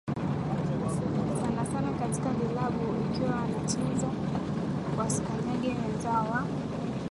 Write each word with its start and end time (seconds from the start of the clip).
sana 1.41 1.65
sana 1.71 1.93
katika 1.99 2.29
vilabu 2.29 3.05
ikiwa 3.11 3.29
wanacheza 3.29 4.09
wasikanyange 4.97 5.67
wenzao 5.67 6.23
wa 6.29 6.47